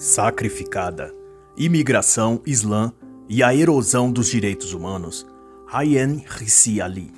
[0.00, 1.14] Sacrificada,
[1.58, 2.90] imigração, Islã
[3.28, 5.26] e a erosão dos direitos humanos.
[5.68, 7.12] Ryan Rissi Ali.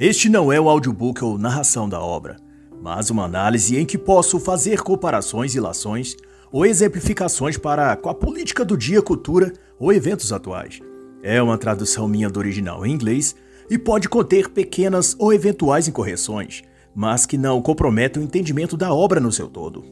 [0.00, 2.38] Este não é o audiobook ou narração da obra,
[2.80, 6.16] mas uma análise em que posso fazer comparações e lações
[6.50, 10.80] ou exemplificações para com a política do dia, cultura ou eventos atuais.
[11.22, 13.36] É uma tradução minha do original em inglês
[13.68, 16.62] e pode conter pequenas ou eventuais incorreções,
[16.94, 19.84] mas que não comprometem o entendimento da obra no seu todo.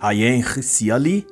[0.00, 1.26] Ryan Rissi Ali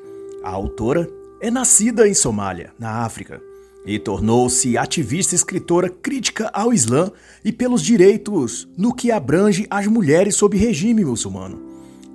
[0.46, 1.10] a autora
[1.40, 3.42] é nascida em Somália, na África,
[3.84, 7.10] e tornou-se ativista escritora crítica ao Islã
[7.44, 11.60] e pelos direitos no que abrange as mulheres sob regime muçulmano.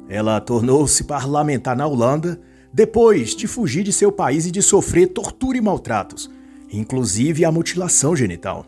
[0.07, 2.39] Ela tornou-se parlamentar na Holanda
[2.73, 6.31] depois de fugir de seu país e de sofrer tortura e maltratos,
[6.71, 8.65] inclusive a mutilação genital.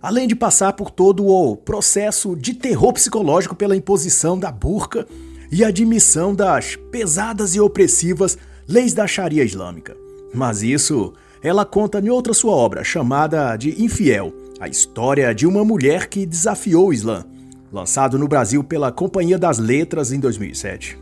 [0.00, 5.08] Além de passar por todo o processo de terror psicológico pela imposição da burca
[5.50, 9.96] e admissão das pesadas e opressivas leis da Sharia islâmica.
[10.34, 15.64] Mas isso ela conta em outra sua obra, chamada de Infiel, a história de uma
[15.64, 17.24] mulher que desafiou o Islã,
[17.72, 20.98] lançado no Brasil pela Companhia das Letras em 2007.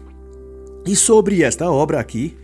[0.86, 2.36] E sobre esta obra aqui,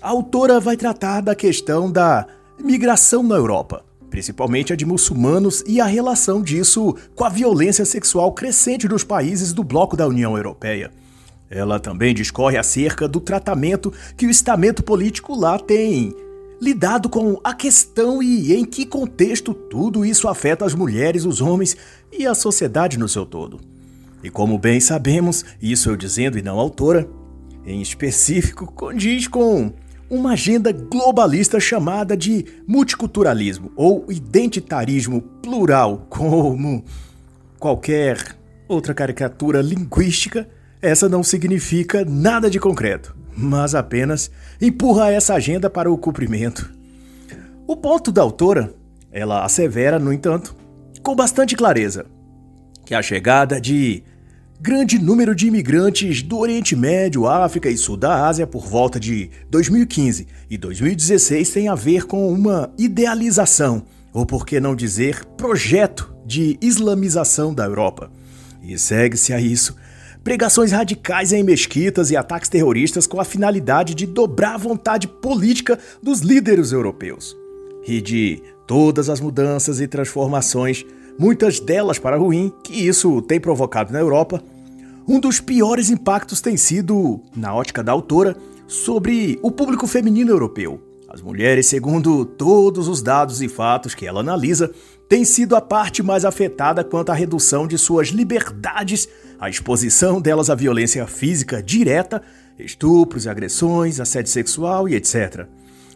[0.00, 2.26] a autora vai tratar da questão da
[2.62, 8.32] migração na Europa, principalmente a de muçulmanos e a relação disso com a violência sexual
[8.32, 10.90] crescente nos países do bloco da União Europeia.
[11.50, 16.14] Ela também discorre acerca do tratamento que o estamento político lá tem
[16.62, 21.76] lidado com a questão e em que contexto tudo isso afeta as mulheres, os homens
[22.12, 23.58] e a sociedade no seu todo.
[24.22, 27.08] E como bem sabemos, isso eu dizendo e não autora,
[27.66, 29.72] em específico condiz com
[30.08, 36.84] uma agenda globalista chamada de multiculturalismo ou identitarismo plural, como
[37.58, 38.36] qualquer
[38.68, 40.46] outra caricatura linguística
[40.82, 46.70] essa não significa nada de concreto, mas apenas empurra essa agenda para o cumprimento.
[47.66, 48.72] O ponto da autora,
[49.12, 50.56] ela assevera, no entanto,
[51.02, 52.06] com bastante clareza,
[52.84, 54.02] que a chegada de
[54.60, 59.30] grande número de imigrantes do Oriente Médio, África e Sul da Ásia por volta de
[59.48, 66.14] 2015 e 2016 tem a ver com uma idealização, ou por que não dizer projeto
[66.26, 68.10] de islamização da Europa.
[68.62, 69.74] E segue-se a isso
[70.30, 75.76] pregações radicais em mesquitas e ataques terroristas com a finalidade de dobrar a vontade política
[76.00, 77.36] dos líderes europeus.
[77.84, 80.86] E de todas as mudanças e transformações,
[81.18, 84.40] muitas delas para ruim, que isso tem provocado na Europa,
[85.04, 88.36] um dos piores impactos tem sido, na ótica da autora,
[88.68, 90.80] sobre o público feminino europeu.
[91.12, 94.70] As mulheres, segundo todos os dados e fatos que ela analisa,
[95.08, 100.50] têm sido a parte mais afetada quanto à redução de suas liberdades a exposição delas
[100.50, 102.22] à violência física direta,
[102.56, 105.46] estupros, agressões, assédio sexual e etc.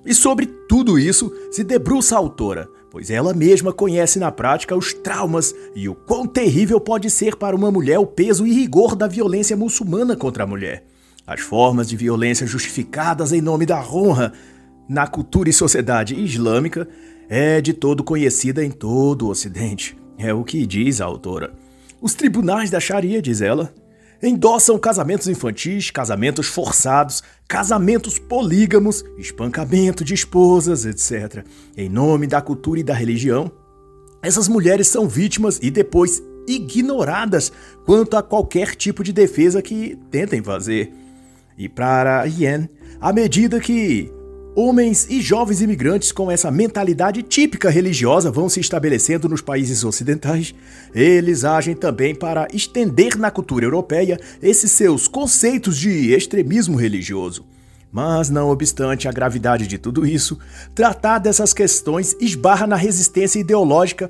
[0.05, 4.93] E sobre tudo isso se debruça a autora, pois ela mesma conhece na prática os
[4.93, 9.07] traumas e o quão terrível pode ser para uma mulher o peso e rigor da
[9.07, 10.85] violência muçulmana contra a mulher.
[11.27, 14.33] As formas de violência justificadas em nome da honra
[14.89, 16.87] na cultura e sociedade islâmica
[17.29, 19.97] é de todo conhecida em todo o Ocidente.
[20.19, 21.53] É o que diz a autora.
[22.01, 23.73] Os tribunais da Sharia, diz ela,
[24.23, 31.45] endossam casamentos infantis, casamentos forçados, casamentos polígamos, espancamento de esposas, etc.
[31.77, 33.51] Em nome da cultura e da religião,
[34.23, 37.53] essas mulheres são vítimas e depois ignoradas
[37.85, 40.93] quanto a qualquer tipo de defesa que tentem fazer.
[41.57, 42.69] E para Yen,
[43.01, 44.13] à medida que
[44.57, 50.55] Homens e jovens imigrantes com essa mentalidade típica religiosa vão se estabelecendo nos países ocidentais.
[50.95, 57.45] Eles agem também para estender na cultura europeia esses seus conceitos de extremismo religioso.
[57.91, 60.39] Mas, não obstante a gravidade de tudo isso,
[60.73, 64.09] tratar dessas questões esbarra na resistência ideológica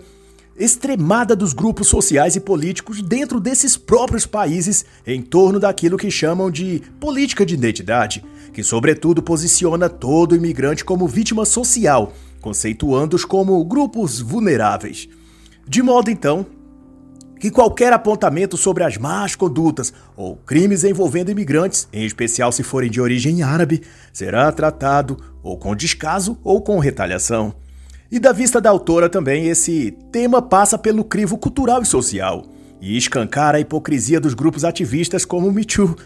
[0.59, 6.51] extremada dos grupos sociais e políticos dentro desses próprios países em torno daquilo que chamam
[6.51, 8.23] de política de identidade
[8.55, 15.09] que, sobretudo, posiciona todo imigrante como vítima social, conceituando-os como grupos vulneráveis.
[15.67, 16.47] De modo, então,
[17.41, 22.89] que qualquer apontamento sobre as más condutas ou crimes envolvendo imigrantes, em especial se forem
[22.89, 27.53] de origem árabe, será tratado ou com descaso ou com retaliação.
[28.11, 32.47] E da vista da autora também, esse tema passa pelo crivo cultural e social
[32.81, 35.97] e escancara a hipocrisia dos grupos ativistas como o Me Too,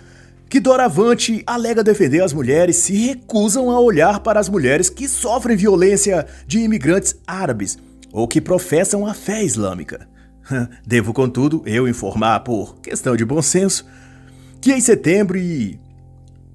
[0.48, 5.56] que doravante alega defender as mulheres se recusam a olhar para as mulheres que sofrem
[5.56, 7.78] violência de imigrantes árabes
[8.12, 10.08] ou que professam a fé islâmica.
[10.86, 13.84] Devo, contudo, eu informar, por questão de bom senso,
[14.60, 15.78] que em setembro e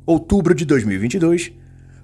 [0.06, 1.54] outubro de 2022,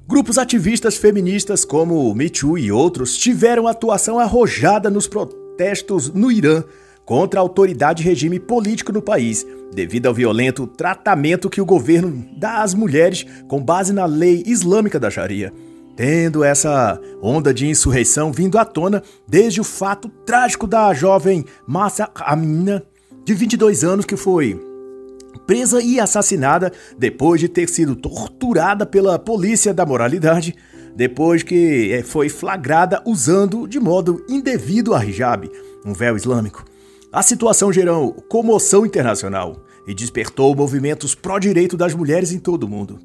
[0.09, 6.31] Grupos ativistas feministas como o Me Too e outros tiveram atuação arrojada nos protestos no
[6.31, 6.63] Irã
[7.05, 12.25] contra a autoridade e regime político no país, devido ao violento tratamento que o governo
[12.37, 15.53] dá às mulheres com base na lei islâmica da Sharia.
[15.95, 22.09] Tendo essa onda de insurreição vindo à tona desde o fato trágico da jovem Massa
[22.15, 22.83] Amina,
[23.25, 24.59] de 22 anos, que foi
[25.45, 30.55] presa e assassinada depois de ter sido torturada pela polícia da moralidade,
[30.95, 35.49] depois que eh, foi flagrada usando de modo indevido a hijab,
[35.85, 36.68] um véu islâmico.
[37.11, 42.99] A situação gerou comoção internacional e despertou movimentos pró-direito das mulheres em todo o mundo.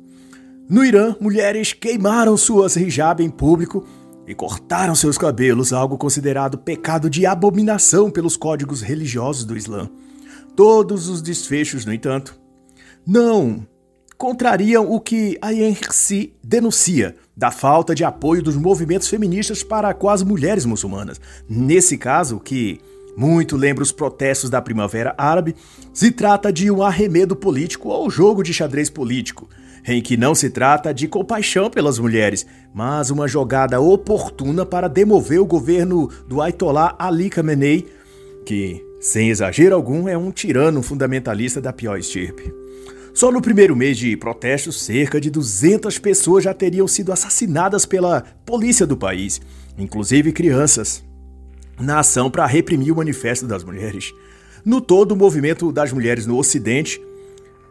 [0.69, 3.87] No Irã, mulheres queimaram suas hijab em público
[4.27, 9.89] e cortaram seus cabelos, algo considerado pecado de abominação pelos códigos religiosos do Islã.
[10.55, 12.39] Todos os desfechos, no entanto,
[13.06, 13.67] não
[14.19, 20.11] contrariam o que a INRC denuncia da falta de apoio dos movimentos feministas para com
[20.11, 21.21] as mulheres muçulmanas.
[21.49, 22.81] Nesse caso, que
[23.16, 25.55] muito lembra os protestos da Primavera Árabe,
[25.93, 29.49] se trata de um arremedo político ou jogo de xadrez político,
[29.87, 35.40] em que não se trata de compaixão pelas mulheres, mas uma jogada oportuna para demover
[35.40, 37.87] o governo do Ayatollah Ali Khamenei,
[38.44, 42.52] que, sem exagero algum, é um tirano fundamentalista da pior estirpe.
[43.12, 48.25] Só no primeiro mês de protestos, cerca de 200 pessoas já teriam sido assassinadas pela
[48.44, 49.40] polícia do país,
[49.78, 51.05] inclusive crianças
[51.81, 54.12] na ação para reprimir o Manifesto das Mulheres.
[54.65, 57.00] No todo, o movimento das mulheres no Ocidente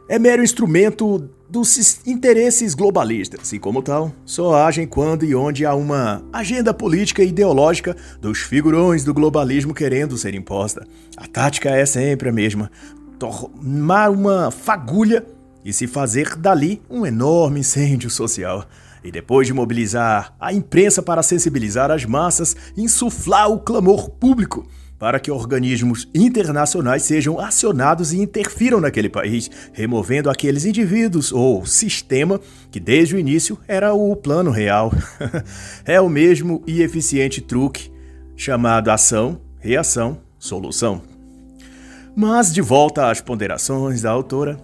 [0.08, 5.74] é mero instrumento dos interesses globalistas e, como tal, só agem quando e onde há
[5.76, 10.86] uma agenda política e ideológica dos figurões do globalismo querendo ser imposta.
[11.16, 12.72] A tática é sempre a mesma:
[13.18, 15.26] tomar uma fagulha
[15.64, 18.66] e se fazer dali um enorme incêndio social.
[19.04, 24.66] E depois de mobilizar a imprensa para sensibilizar as massas, insuflar o clamor público
[25.04, 32.40] para que organismos internacionais sejam acionados e interfiram naquele país, removendo aqueles indivíduos ou sistema
[32.72, 34.94] que desde o início era o plano real.
[35.84, 37.92] é o mesmo e eficiente truque
[38.38, 41.02] chamado ação, reação, solução.
[42.16, 44.58] Mas de volta às ponderações da autora,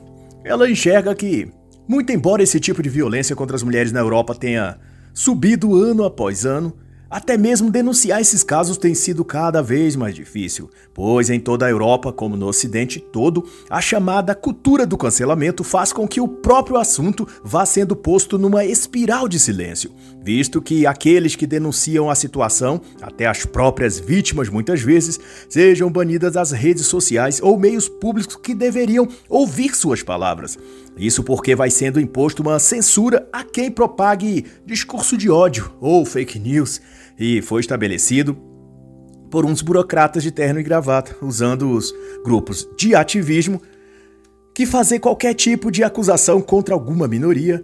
[0.46, 1.52] ela enxerga que
[1.90, 4.78] muito embora esse tipo de violência contra as mulheres na Europa tenha
[5.12, 6.72] subido ano após ano,
[7.10, 11.70] até mesmo denunciar esses casos tem sido cada vez mais difícil, pois em toda a
[11.70, 16.78] Europa, como no Ocidente todo, a chamada cultura do cancelamento faz com que o próprio
[16.78, 19.92] assunto vá sendo posto numa espiral de silêncio,
[20.24, 25.20] visto que aqueles que denunciam a situação, até as próprias vítimas muitas vezes,
[25.50, 30.60] sejam banidas das redes sociais ou meios públicos que deveriam ouvir suas palavras.
[31.00, 36.38] Isso porque vai sendo imposto uma censura a quem propague discurso de ódio ou fake
[36.38, 36.82] news
[37.18, 38.38] e foi estabelecido
[39.32, 41.94] por uns burocratas de terno e gravata, usando os
[42.26, 43.62] grupos de ativismo
[44.54, 47.64] que fazer qualquer tipo de acusação contra alguma minoria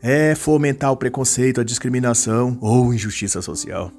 [0.00, 3.90] é fomentar o preconceito, a discriminação ou injustiça social.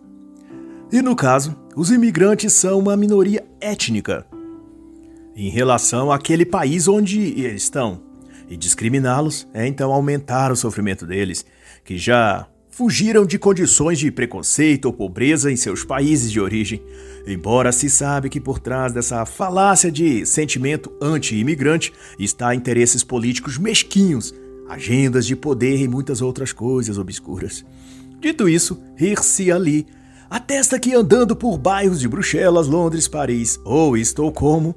[0.91, 4.25] E no caso, os imigrantes são uma minoria étnica
[5.35, 8.04] em relação àquele país onde estão,
[8.49, 11.45] e discriminá-los é então aumentar o sofrimento deles,
[11.83, 16.83] que já fugiram de condições de preconceito ou pobreza em seus países de origem,
[17.25, 24.35] embora se sabe que por trás dessa falácia de sentimento anti-imigrante está interesses políticos mesquinhos,
[24.67, 27.63] agendas de poder e muitas outras coisas obscuras.
[28.19, 29.87] Dito isso, Hirsi Ali
[30.29, 34.75] atesta que andando por bairros de Bruxelas, Londres, Paris ou Estocolmo,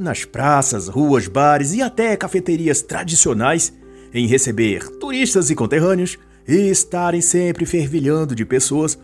[0.00, 3.72] nas praças, ruas, bares e até cafeterias tradicionais,
[4.14, 8.98] em receber turistas e conterrâneos, e estarem sempre fervilhando de pessoas,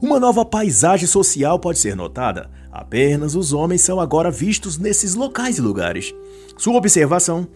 [0.00, 2.50] uma nova paisagem social pode ser notada.
[2.70, 6.14] Apenas os homens são agora vistos nesses locais e lugares.
[6.58, 7.48] Sua observação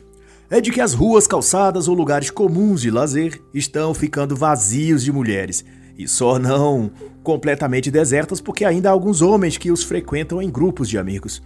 [0.48, 5.12] é de que as ruas, calçadas ou lugares comuns de lazer estão ficando vazios de
[5.12, 5.64] mulheres,
[5.98, 6.90] e só não
[7.22, 11.42] completamente desertas porque ainda há alguns homens que os frequentam em grupos de amigos.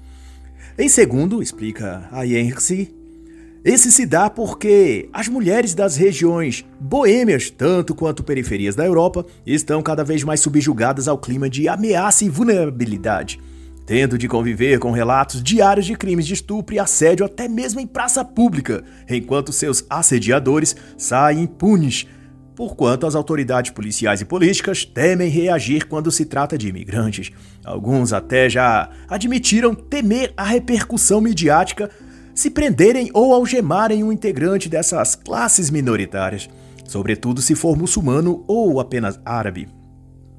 [0.80, 2.88] Em segundo, explica a Yensi,
[3.62, 9.82] esse se dá porque as mulheres das regiões boêmias, tanto quanto periferias da Europa, estão
[9.82, 13.38] cada vez mais subjugadas ao clima de ameaça e vulnerabilidade,
[13.84, 17.86] tendo de conviver com relatos diários de crimes de estupro e assédio até mesmo em
[17.86, 22.06] praça pública, enquanto seus assediadores saem impunes,
[22.60, 27.32] porquanto as autoridades policiais e políticas temem reagir quando se trata de imigrantes.
[27.64, 31.88] Alguns até já admitiram temer a repercussão midiática
[32.34, 36.50] se prenderem ou algemarem um integrante dessas classes minoritárias.
[36.84, 39.66] sobretudo se for muçulmano ou apenas árabe.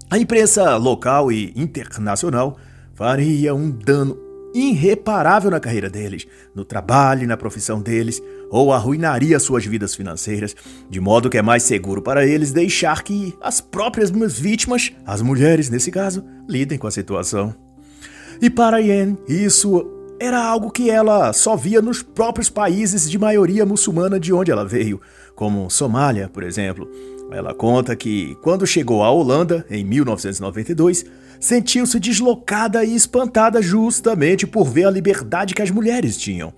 [0.08, 2.56] A imprensa local e internacional
[2.94, 4.16] faria um dano
[4.54, 10.54] irreparável na carreira deles, no trabalho e na profissão deles, ou arruinaria suas vidas financeiras,
[10.90, 15.70] de modo que é mais seguro para eles deixar que as próprias vítimas, as mulheres
[15.70, 17.56] nesse caso, lidem com a situação.
[18.42, 19.90] E para Yen, isso
[20.20, 24.66] era algo que ela só via nos próprios países de maioria muçulmana de onde ela
[24.66, 25.00] veio,
[25.34, 26.88] como Somália, por exemplo.
[27.32, 31.06] Ela conta que, quando chegou à Holanda, em 1992,
[31.40, 36.54] sentiu-se deslocada e espantada justamente por ver a liberdade que as mulheres tinham.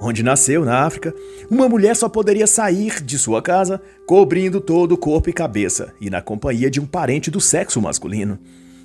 [0.00, 1.14] Onde nasceu, na África,
[1.50, 6.08] uma mulher só poderia sair de sua casa cobrindo todo o corpo e cabeça e
[6.08, 8.38] na companhia de um parente do sexo masculino.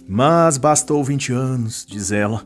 [0.07, 2.43] Mas bastou 20 anos, diz ela,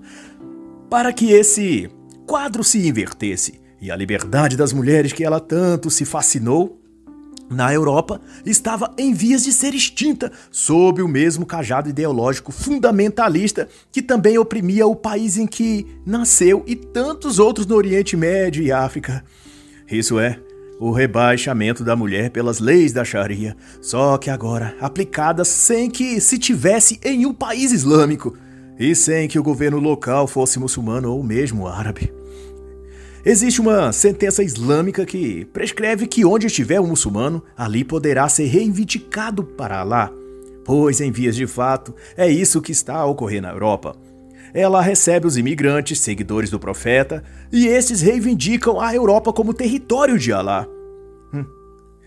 [0.89, 1.89] para que esse
[2.25, 6.81] quadro se invertesse e a liberdade das mulheres que ela tanto se fascinou
[7.49, 14.01] na Europa, estava em vias de ser extinta sob o mesmo cajado ideológico fundamentalista que
[14.01, 19.23] também oprimia o país em que nasceu e tantos outros no Oriente Médio e África.
[19.89, 20.39] Isso é,
[20.79, 26.37] o rebaixamento da mulher pelas leis da Sharia, só que agora aplicadas sem que se
[26.37, 28.35] tivesse em um país islâmico
[28.77, 32.16] e sem que o governo local fosse muçulmano ou mesmo árabe.
[33.29, 39.43] Existe uma sentença islâmica que prescreve que onde estiver um muçulmano, ali poderá ser reivindicado
[39.43, 40.09] para Alá.
[40.63, 43.97] Pois, em vias de fato, é isso que está a ocorrer na Europa.
[44.53, 50.31] Ela recebe os imigrantes, seguidores do profeta, e estes reivindicam a Europa como território de
[50.31, 50.65] Alá.
[51.33, 51.43] Hum.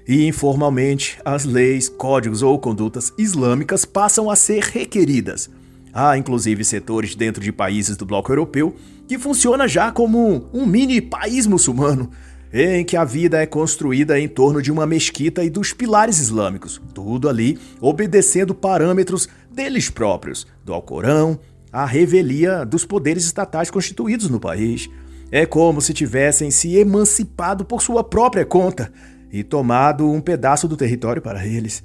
[0.08, 5.50] E informalmente, as leis, códigos ou condutas islâmicas passam a ser requeridas.
[5.92, 8.74] Há inclusive setores dentro de países do bloco europeu
[9.10, 12.12] que funciona já como um mini país muçulmano,
[12.52, 16.80] em que a vida é construída em torno de uma mesquita e dos pilares islâmicos,
[16.94, 21.40] tudo ali obedecendo parâmetros deles próprios, do Alcorão,
[21.72, 24.88] à revelia dos poderes estatais constituídos no país.
[25.32, 28.92] É como se tivessem se emancipado por sua própria conta
[29.32, 31.82] e tomado um pedaço do território para eles.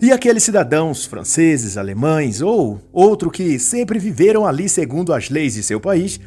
[0.00, 5.62] E aqueles cidadãos franceses, alemães ou outro que sempre viveram ali segundo as leis de
[5.62, 6.18] seu país,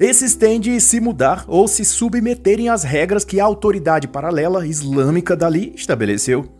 [0.00, 5.36] esses têm de se mudar ou se submeterem às regras que a autoridade paralela islâmica
[5.36, 6.50] dali estabeleceu.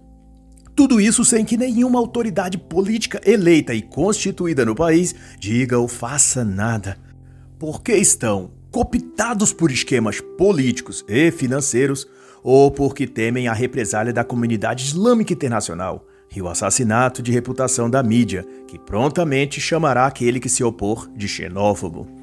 [0.76, 6.44] Tudo isso sem que nenhuma autoridade política eleita e constituída no país diga ou faça
[6.44, 6.98] nada.
[7.58, 12.06] Porque estão cooptados por esquemas políticos e financeiros
[12.42, 18.02] ou porque temem a represália da comunidade islâmica internacional e o assassinato de reputação da
[18.02, 22.19] mídia, que prontamente chamará aquele que se opor de xenófobo.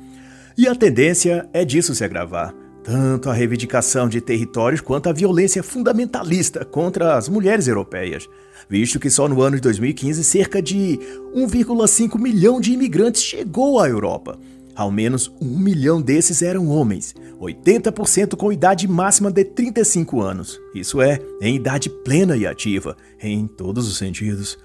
[0.57, 2.51] E a tendência é disso se agravar,
[2.83, 8.27] tanto a reivindicação de territórios quanto a violência fundamentalista contra as mulheres europeias,
[8.67, 10.99] visto que só no ano de 2015 cerca de
[11.35, 14.39] 1,5 milhão de imigrantes chegou à Europa,
[14.75, 20.59] ao menos um milhão desses eram homens, 80% com idade máxima de 35 anos.
[20.73, 24.57] Isso é, em idade plena e ativa, em todos os sentidos.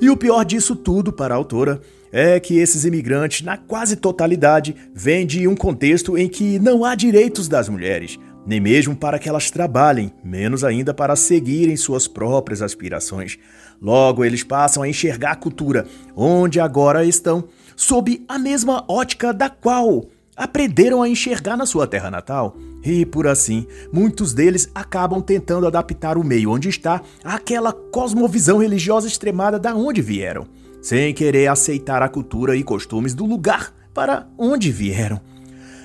[0.00, 1.80] E o pior disso tudo para a autora
[2.12, 6.94] é que esses imigrantes, na quase totalidade, vêm de um contexto em que não há
[6.94, 12.62] direitos das mulheres, nem mesmo para que elas trabalhem, menos ainda para seguirem suas próprias
[12.62, 13.38] aspirações.
[13.80, 15.86] Logo, eles passam a enxergar a cultura,
[16.16, 17.44] onde agora estão,
[17.76, 22.56] sob a mesma ótica da qual aprenderam a enxergar na sua terra natal.
[22.82, 29.06] E por assim, muitos deles acabam tentando adaptar o meio onde está àquela cosmovisão religiosa
[29.06, 30.46] extremada da onde vieram,
[30.80, 35.20] sem querer aceitar a cultura e costumes do lugar para onde vieram.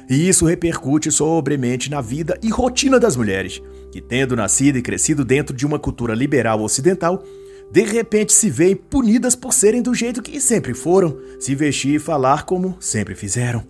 [0.09, 3.61] E isso repercute sobremente na vida e rotina das mulheres,
[3.91, 7.23] que, tendo nascido e crescido dentro de uma cultura liberal ocidental,
[7.71, 11.99] de repente se veem punidas por serem do jeito que sempre foram, se vestir e
[11.99, 13.63] falar como sempre fizeram.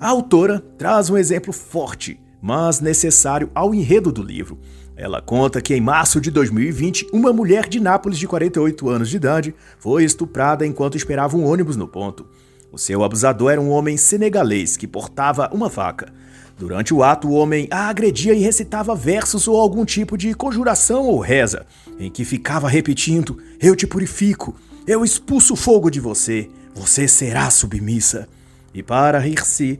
[0.00, 4.58] A autora traz um exemplo forte, mas necessário ao enredo do livro.
[4.98, 9.14] Ela conta que em março de 2020, uma mulher de Nápoles de 48 anos de
[9.14, 12.26] idade foi estuprada enquanto esperava um ônibus no ponto.
[12.72, 16.12] O seu abusador era um homem senegalês que portava uma faca.
[16.58, 21.04] Durante o ato, o homem a agredia e recitava versos ou algum tipo de conjuração
[21.06, 21.64] ou reza,
[21.96, 27.48] em que ficava repetindo: Eu te purifico, eu expulso o fogo de você, você será
[27.50, 28.28] submissa.
[28.74, 29.78] E para rir-se,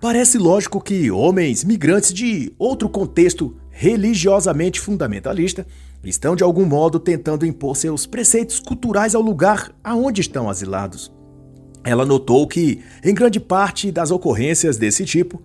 [0.00, 5.64] parece lógico que homens migrantes de outro contexto religiosamente fundamentalista
[6.02, 11.12] estão de algum modo tentando impor seus preceitos culturais ao lugar aonde estão asilados.
[11.84, 15.40] Ela notou que, em grande parte das ocorrências desse tipo,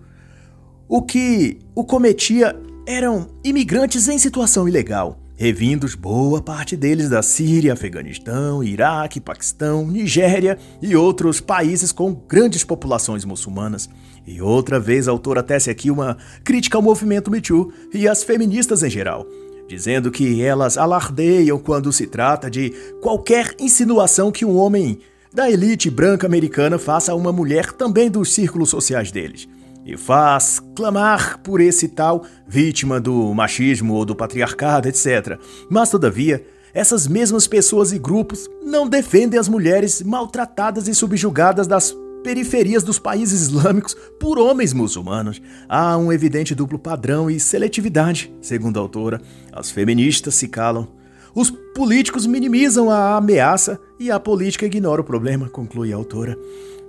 [0.88, 7.72] o que o cometia eram imigrantes em situação ilegal, revindos boa parte deles da Síria,
[7.72, 13.88] Afeganistão, Iraque, Paquistão, Nigéria e outros países com grandes populações muçulmanas.
[14.26, 18.22] E outra vez a autora tece aqui uma crítica ao movimento Me Too e às
[18.22, 19.26] feministas em geral,
[19.68, 22.70] dizendo que elas alardeiam quando se trata de
[23.02, 24.98] qualquer insinuação que um homem
[25.32, 29.48] da elite branca americana faça a uma mulher também dos círculos sociais deles
[29.84, 35.38] e faz clamar por esse tal vítima do machismo ou do patriarcado, etc.
[35.68, 41.94] Mas, todavia, essas mesmas pessoas e grupos não defendem as mulheres maltratadas e subjugadas das
[42.24, 45.40] periferias dos países islâmicos por homens muçulmanos.
[45.68, 49.20] Há um evidente duplo padrão e seletividade, segundo a autora.
[49.52, 50.88] As feministas se calam.
[51.34, 56.36] Os políticos minimizam a ameaça e a política ignora o problema, conclui a autora.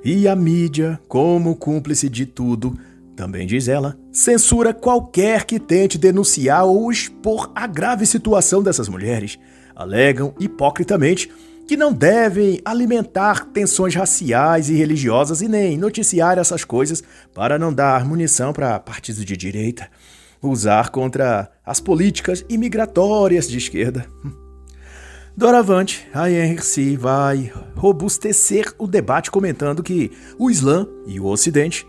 [0.04, 2.78] E a mídia, como cúmplice de tudo,
[3.16, 9.38] também diz ela, censura qualquer que tente denunciar ou expor a grave situação dessas mulheres.
[9.76, 11.30] Alegam hipocritamente
[11.68, 17.04] que não devem alimentar tensões raciais e religiosas e nem noticiar essas coisas
[17.34, 19.90] para não dar munição para partidos de direita,
[20.42, 24.06] usar contra as políticas imigratórias de esquerda.
[25.38, 31.86] Doravante, a Henry vai robustecer o debate comentando que o Islã e o Ocidente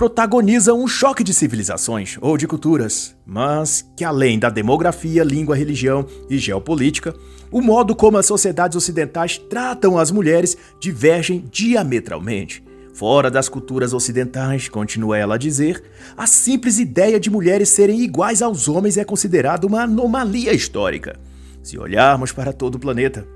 [0.00, 6.06] protagonizam um choque de civilizações ou de culturas, mas que além da demografia, língua, religião
[6.30, 7.14] e geopolítica,
[7.50, 12.64] o modo como as sociedades ocidentais tratam as mulheres divergem diametralmente.
[12.94, 15.84] Fora das culturas ocidentais, continua ela a dizer,
[16.16, 21.20] a simples ideia de mulheres serem iguais aos homens é considerada uma anomalia histórica.
[21.62, 23.28] Se olharmos para todo o planeta,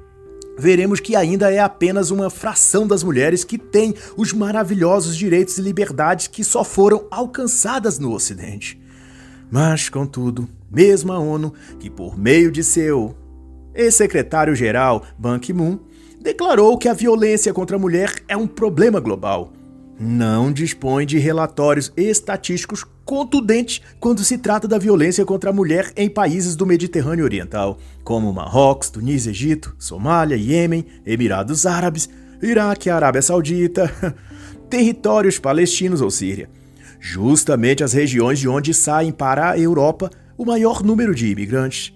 [0.59, 5.63] veremos que ainda é apenas uma fração das mulheres que tem os maravilhosos direitos e
[5.63, 8.81] liberdades que só foram alcançadas no Ocidente.
[9.51, 13.15] Mas, contudo, mesmo a ONU, que por meio de seu
[13.75, 15.79] ex-secretário-geral Ban Ki-moon,
[16.21, 19.53] declarou que a violência contra a mulher é um problema global
[19.99, 26.09] não dispõe de relatórios estatísticos contundentes quando se trata da violência contra a mulher em
[26.09, 32.09] países do Mediterrâneo Oriental, como Marrocos, Tunísia, Egito, Somália, Iêmen, Emirados Árabes,
[32.43, 33.93] Iraque, Arábia Saudita,
[34.69, 36.49] territórios palestinos ou Síria.
[36.99, 41.93] Justamente as regiões de onde saem para a Europa o maior número de imigrantes.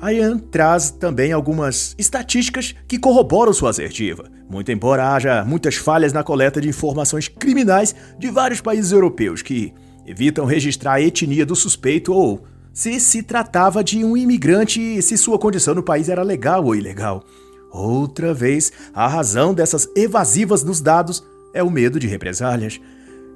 [0.00, 6.12] A Ian traz também algumas estatísticas que corroboram sua assertiva, muito embora haja muitas falhas
[6.12, 9.72] na coleta de informações criminais de vários países europeus que
[10.06, 15.16] evitam registrar a etnia do suspeito ou se se tratava de um imigrante e se
[15.18, 17.24] sua condição no país era legal ou ilegal.
[17.70, 22.80] Outra vez, a razão dessas evasivas nos dados é o medo de represálias.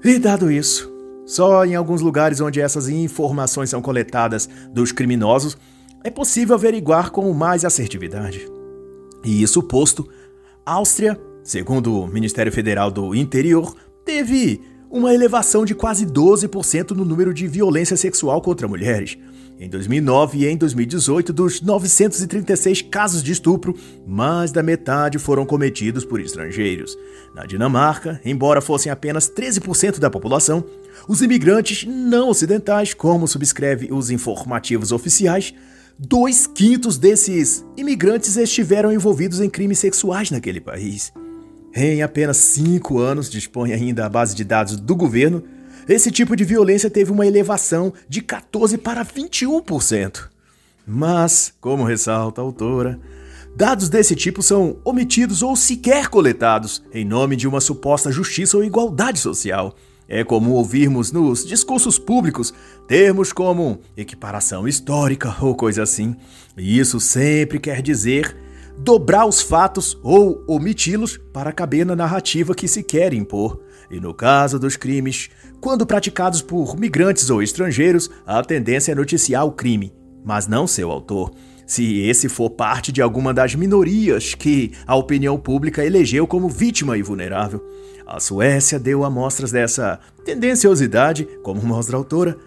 [0.04, 0.90] E dado isso,
[1.26, 5.56] só em alguns lugares onde essas informações são coletadas dos criminosos
[6.04, 8.46] é possível averiguar com mais assertividade.
[9.24, 10.08] E isso posto,
[10.64, 13.74] Áustria, segundo o Ministério Federal do Interior,
[14.04, 14.62] teve
[14.96, 19.18] uma elevação de quase 12% no número de violência sexual contra mulheres.
[19.58, 26.04] Em 2009 e em 2018, dos 936 casos de estupro, mais da metade foram cometidos
[26.04, 26.96] por estrangeiros.
[27.34, 30.64] Na Dinamarca, embora fossem apenas 13% da população,
[31.08, 35.54] os imigrantes não ocidentais, como subscreve os informativos oficiais,
[35.98, 41.10] Dois quintos desses imigrantes estiveram envolvidos em crimes sexuais naquele país.
[41.78, 45.42] Em apenas cinco anos, dispõe ainda a base de dados do governo,
[45.86, 50.28] esse tipo de violência teve uma elevação de 14% para 21%.
[50.86, 52.98] Mas, como ressalta a autora,
[53.54, 58.64] dados desse tipo são omitidos ou sequer coletados em nome de uma suposta justiça ou
[58.64, 59.76] igualdade social
[60.08, 62.54] é comum ouvirmos nos discursos públicos
[62.86, 66.14] termos como equiparação histórica ou coisa assim.
[66.56, 68.36] E isso sempre quer dizer
[68.78, 73.60] dobrar os fatos ou omiti-los para caber na narrativa que se quer impor.
[73.90, 79.44] E no caso dos crimes, quando praticados por migrantes ou estrangeiros, a tendência é noticiar
[79.46, 79.92] o crime,
[80.24, 81.32] mas não seu autor.
[81.66, 86.96] Se esse for parte de alguma das minorias que a opinião pública elegeu como vítima
[86.96, 87.60] e vulnerável.
[88.06, 92.38] A Suécia deu amostras dessa tendenciosidade, como mostra a autora.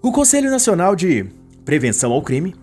[0.00, 1.26] O Conselho Nacional de
[1.62, 2.54] Prevenção ao Crime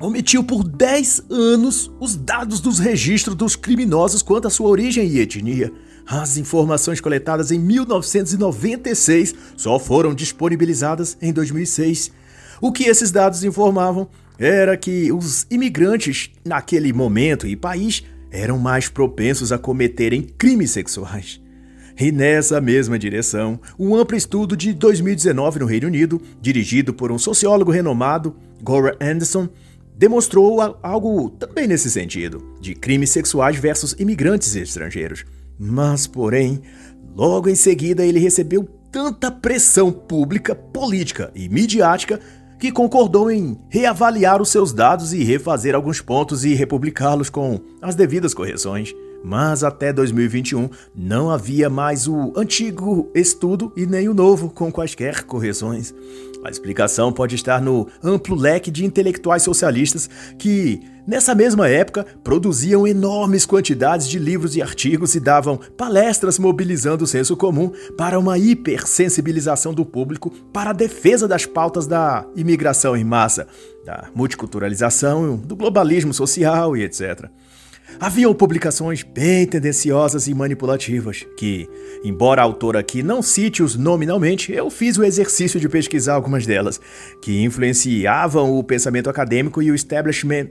[0.00, 5.20] omitiu por 10 anos os dados dos registros dos criminosos quanto à sua origem e
[5.20, 5.72] etnia.
[6.06, 12.12] As informações coletadas em 1996 só foram disponibilizadas em 2006.
[12.60, 18.88] O que esses dados informavam era que os imigrantes naquele momento e país eram mais
[18.88, 21.40] propensos a cometerem crimes sexuais.
[21.98, 27.18] E nessa mesma direção, um amplo estudo de 2019 no Reino Unido, dirigido por um
[27.18, 29.48] sociólogo renomado, Gora Anderson,
[29.96, 35.24] demonstrou algo também nesse sentido, de crimes sexuais versus imigrantes estrangeiros.
[35.58, 36.60] Mas, porém,
[37.14, 42.20] logo em seguida ele recebeu tanta pressão pública, política e midiática
[42.58, 47.94] que concordou em reavaliar os seus dados e refazer alguns pontos e republicá-los com as
[47.94, 48.94] devidas correções.
[49.24, 55.24] Mas até 2021 não havia mais o antigo estudo e nem o novo com quaisquer
[55.24, 55.94] correções.
[56.46, 62.86] A explicação pode estar no amplo leque de intelectuais socialistas que, nessa mesma época, produziam
[62.86, 68.38] enormes quantidades de livros e artigos e davam palestras mobilizando o senso comum para uma
[68.38, 73.48] hipersensibilização do público para a defesa das pautas da imigração em massa,
[73.84, 77.28] da multiculturalização, do globalismo social e etc.
[77.98, 81.66] Haviam publicações bem tendenciosas e manipulativas que,
[82.04, 86.78] embora a autora aqui não cite-os nominalmente, eu fiz o exercício de pesquisar algumas delas,
[87.22, 90.48] que influenciavam o pensamento acadêmico e o establishment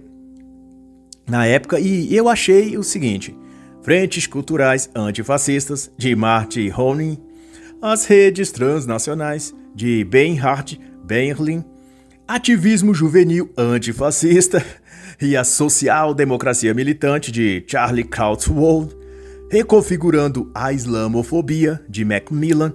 [1.28, 3.36] na época, e eu achei o seguinte:
[3.82, 7.18] Frentes Culturais Antifascistas, de Marty Honing,
[7.82, 11.64] as redes transnacionais, de Bernhard Berlin,
[12.28, 14.66] Ativismo Juvenil Antifascista,
[15.22, 18.96] e a social-democracia militante de Charlie Krautwold,
[19.50, 22.74] reconfigurando a islamofobia de Macmillan,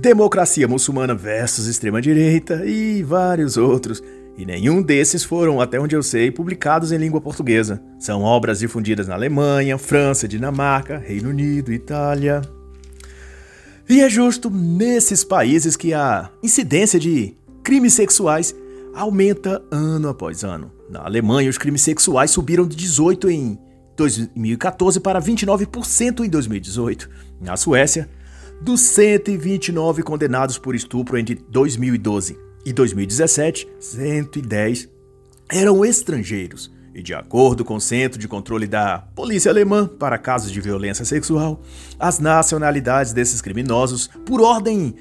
[0.00, 4.02] democracia muçulmana versus extrema-direita e vários outros.
[4.36, 7.82] E nenhum desses foram, até onde eu sei, publicados em língua portuguesa.
[7.98, 12.40] São obras difundidas na Alemanha, França, Dinamarca, Reino Unido, Itália.
[13.88, 18.54] E é justo nesses países que a incidência de crimes sexuais
[18.94, 20.70] aumenta ano após ano.
[20.88, 23.58] Na Alemanha, os crimes sexuais subiram de 18 em
[23.96, 27.08] 2014 para 29% em 2018.
[27.40, 28.08] Na Suécia,
[28.60, 34.88] dos 129 condenados por estupro entre 2012 e 2017, 110
[35.50, 36.70] eram estrangeiros.
[36.94, 41.04] E de acordo com o Centro de Controle da Polícia Alemã para casos de violência
[41.04, 41.62] sexual,
[41.98, 44.94] as nacionalidades desses criminosos, por ordem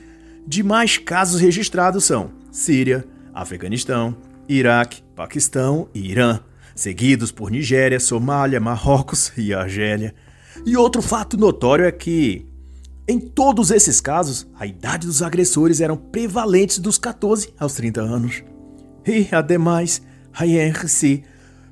[0.47, 4.15] de mais casos registrados, são Síria, Afeganistão,
[4.47, 6.39] Iraque, Paquistão e Irã,
[6.75, 10.13] seguidos por Nigéria, Somália, Marrocos e Argélia.
[10.65, 12.45] E outro fato notório é que,
[13.07, 18.43] em todos esses casos, a idade dos agressores eram prevalentes dos 14 aos 30 anos.
[19.05, 20.01] E, ademais,
[20.33, 21.23] a INRC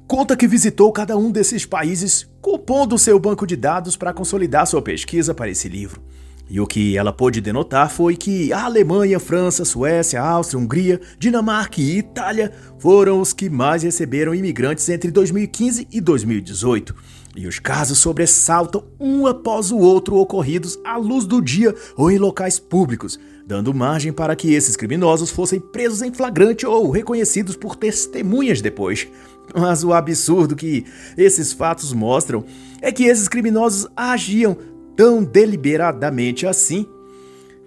[0.08, 4.82] conta que visitou cada um desses países, compondo seu banco de dados para consolidar sua
[4.82, 6.02] pesquisa para esse livro.
[6.49, 11.79] E o que ela pôde denotar foi que a Alemanha, França, Suécia, Áustria, Hungria, Dinamarca
[11.79, 16.95] e Itália foram os que mais receberam imigrantes entre 2015 e 2018.
[17.35, 22.17] E os casos sobressaltam um após o outro ocorridos à luz do dia ou em
[22.17, 27.75] locais públicos, dando margem para que esses criminosos fossem presos em flagrante ou reconhecidos por
[27.75, 29.07] testemunhas depois.
[29.55, 30.85] Mas o absurdo que
[31.15, 32.43] esses fatos mostram
[32.81, 34.57] é que esses criminosos agiam
[34.99, 36.85] tão deliberadamente assim,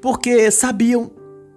[0.02, 1.10] porque sabiam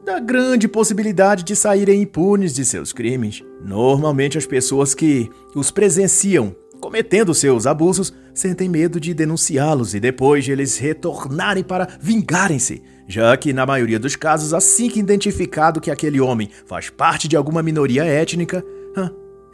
[0.05, 3.43] da grande possibilidade de saírem impunes de seus crimes.
[3.61, 10.45] Normalmente, as pessoas que os presenciam cometendo seus abusos sentem medo de denunciá-los e depois
[10.45, 15.91] de eles retornarem para vingarem-se, já que, na maioria dos casos, assim que identificado que
[15.91, 18.63] aquele homem faz parte de alguma minoria étnica,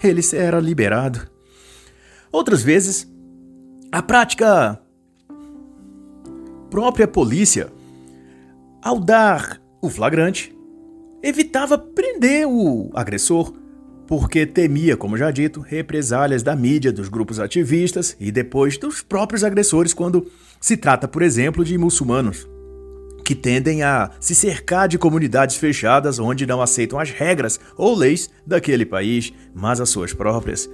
[0.04, 1.28] ele será liberado.
[2.32, 3.12] Outras vezes,
[3.92, 4.80] a prática
[6.72, 7.68] própria polícia,
[8.82, 10.56] ao dar o flagrante,
[11.22, 13.54] evitava prender o agressor,
[14.08, 19.44] porque temia, como já dito, represálias da mídia, dos grupos ativistas e depois dos próprios
[19.44, 20.26] agressores quando
[20.62, 22.48] se trata, por exemplo, de muçulmanos,
[23.26, 28.30] que tendem a se cercar de comunidades fechadas onde não aceitam as regras ou leis
[28.48, 30.70] daquele país, mas as suas próprias.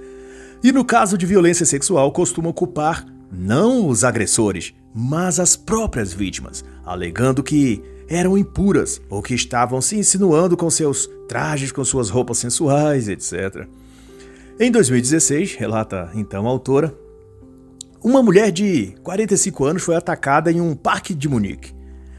[0.62, 6.64] E no caso de violência sexual, costumam culpar não os agressores, mas as próprias vítimas,
[6.84, 12.38] alegando que eram impuras ou que estavam se insinuando com seus trajes, com suas roupas
[12.38, 13.66] sensuais, etc.
[14.58, 16.94] Em 2016, relata então a autora,
[18.02, 21.74] uma mulher de 45 anos foi atacada em um parque de Munique.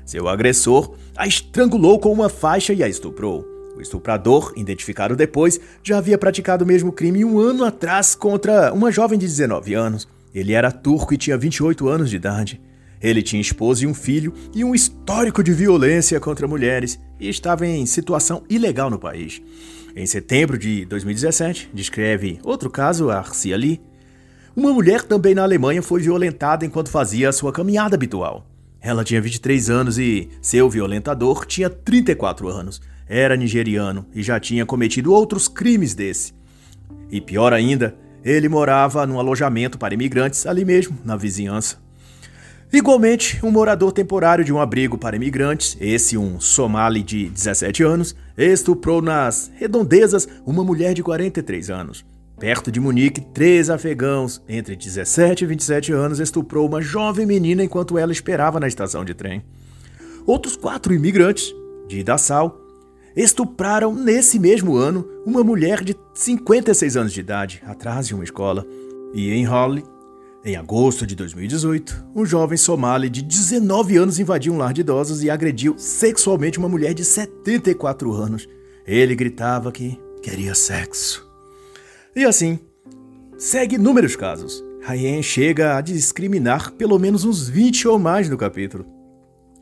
[0.05, 3.45] Seu agressor a estrangulou com uma faixa e a estuprou.
[3.75, 8.91] O estuprador, identificado depois, já havia praticado o mesmo crime um ano atrás contra uma
[8.91, 10.07] jovem de 19 anos.
[10.33, 12.61] Ele era turco e tinha 28 anos de idade.
[13.01, 17.65] Ele tinha esposa e um filho e um histórico de violência contra mulheres e estava
[17.65, 19.41] em situação ilegal no país.
[19.95, 23.81] Em setembro de 2017, descreve outro caso, Arcia Lee,
[24.55, 28.45] uma mulher também na Alemanha foi violentada enquanto fazia sua caminhada habitual.
[28.81, 32.81] Ela tinha 23 anos e seu violentador tinha 34 anos.
[33.07, 36.33] Era nigeriano e já tinha cometido outros crimes desse.
[37.09, 41.77] E pior ainda, ele morava num alojamento para imigrantes ali mesmo, na vizinhança.
[42.71, 48.15] Igualmente, um morador temporário de um abrigo para imigrantes, esse um somali de 17 anos,
[48.37, 52.05] estuprou nas redondezas uma mulher de 43 anos.
[52.39, 57.97] Perto de Munique, três afegãos entre 17 e 27 anos estuprou uma jovem menina enquanto
[57.97, 59.43] ela esperava na estação de trem.
[60.25, 61.53] Outros quatro imigrantes,
[61.87, 62.68] de Dassau,
[63.15, 68.65] estupraram nesse mesmo ano uma mulher de 56 anos de idade, atrás de uma escola.
[69.13, 69.83] E em Holly,
[70.43, 75.23] em agosto de 2018, um jovem somali de 19 anos invadiu um lar de idosos
[75.23, 78.47] e agrediu sexualmente uma mulher de 74 anos.
[78.87, 81.29] Ele gritava que queria sexo.
[82.15, 82.59] E assim,
[83.37, 84.63] segue inúmeros casos.
[84.81, 88.98] Ryan chega a discriminar pelo menos uns 20 ou mais no capítulo.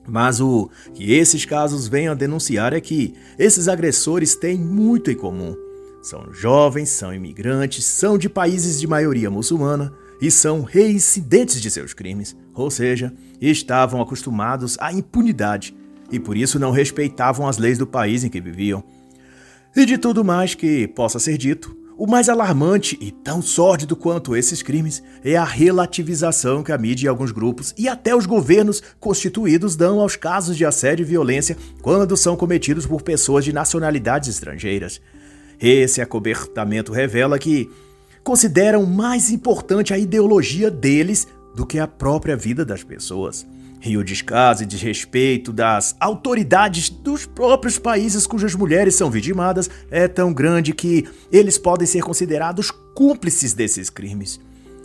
[0.07, 5.15] Mas o que esses casos venham a denunciar é que esses agressores têm muito em
[5.15, 5.55] comum.
[6.01, 11.93] São jovens, são imigrantes, são de países de maioria muçulmana e são reincidentes de seus
[11.93, 15.75] crimes, ou seja, estavam acostumados à impunidade
[16.11, 18.83] e por isso não respeitavam as leis do país em que viviam.
[19.75, 24.35] E de tudo mais que possa ser dito, o mais alarmante e tão sórdido quanto
[24.35, 28.83] esses crimes é a relativização que a mídia e alguns grupos e até os governos
[28.99, 34.29] constituídos dão aos casos de assédio e violência quando são cometidos por pessoas de nacionalidades
[34.29, 35.01] estrangeiras.
[35.59, 37.67] Esse acobertamento revela que
[38.23, 43.47] consideram mais importante a ideologia deles do que a própria vida das pessoas.
[43.83, 50.07] E o descaso e desrespeito das autoridades dos próprios países cujas mulheres são vitimadas é
[50.07, 54.39] tão grande que eles podem ser considerados cúmplices desses crimes.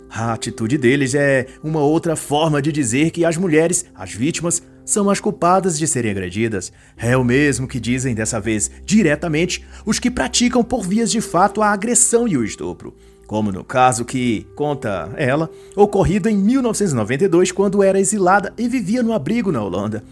[0.09, 5.09] A atitude deles é uma outra forma de dizer que as mulheres, as vítimas, são
[5.09, 6.71] as culpadas de serem agredidas.
[6.95, 11.63] É o mesmo que dizem dessa vez diretamente os que praticam por vias de fato
[11.63, 12.93] a agressão e o estupro
[13.27, 19.13] como no caso que, conta ela, ocorrido em 1992 quando era exilada e vivia no
[19.13, 20.03] abrigo na Holanda.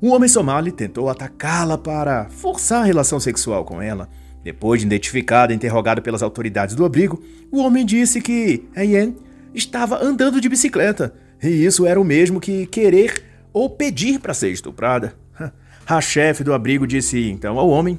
[0.00, 4.08] Um homem somali tentou atacá-la para forçar a relação sexual com ela.
[4.44, 9.16] Depois de identificada e interrogada pelas autoridades do abrigo, o homem disse que Ayen
[9.54, 14.50] estava andando de bicicleta, e isso era o mesmo que querer ou pedir para ser
[14.50, 15.14] estuprada.
[15.86, 17.98] A chefe do abrigo disse então ao homem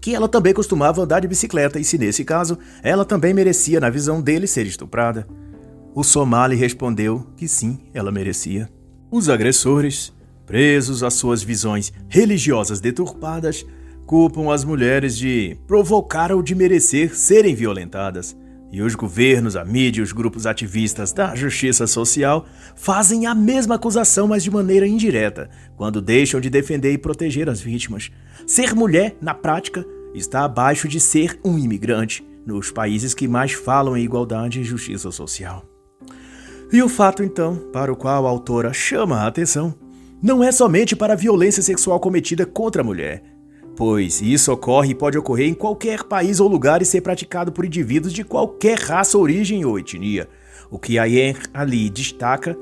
[0.00, 3.90] que ela também costumava andar de bicicleta e se nesse caso ela também merecia, na
[3.90, 5.26] visão dele, ser estuprada.
[5.94, 8.68] O Somali respondeu que sim, ela merecia.
[9.10, 10.12] Os agressores,
[10.46, 13.66] presos às suas visões religiosas deturpadas,
[14.06, 18.36] culpam as mulheres de provocar ou de merecer serem violentadas.
[18.72, 23.74] E os governos, a mídia e os grupos ativistas da justiça social fazem a mesma
[23.74, 28.10] acusação, mas de maneira indireta, quando deixam de defender e proteger as vítimas.
[28.46, 33.96] Ser mulher, na prática, está abaixo de ser um imigrante nos países que mais falam
[33.96, 35.64] em igualdade e justiça social.
[36.72, 39.74] E o fato, então, para o qual a autora chama a atenção,
[40.22, 43.22] não é somente para a violência sexual cometida contra a mulher,
[43.80, 47.64] pois isso ocorre e pode ocorrer em qualquer país ou lugar e ser praticado por
[47.64, 50.28] indivíduos de qualquer raça, origem ou etnia.
[50.70, 52.54] O que a Yen ali destaca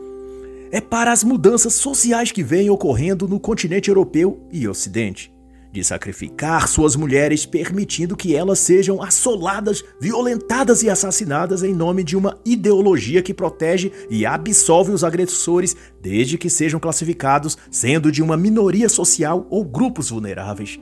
[0.70, 5.34] é para as mudanças sociais que vêm ocorrendo no continente europeu e ocidente.
[5.72, 12.16] De sacrificar suas mulheres, permitindo que elas sejam assoladas, violentadas e assassinadas em nome de
[12.16, 18.36] uma ideologia que protege e absolve os agressores, desde que sejam classificados sendo de uma
[18.36, 20.78] minoria social ou grupos vulneráveis.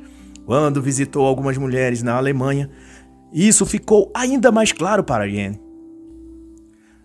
[0.47, 2.71] Quando visitou algumas mulheres na Alemanha,
[3.33, 5.59] isso ficou ainda mais claro para Yen.